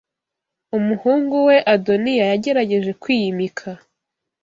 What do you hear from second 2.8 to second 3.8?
kwiyimika